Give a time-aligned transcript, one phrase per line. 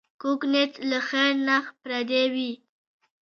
[0.21, 2.51] کوږ نیت له خېر نه پردی وي